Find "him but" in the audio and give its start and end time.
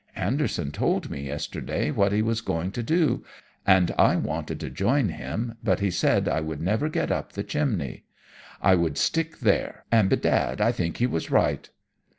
5.09-5.79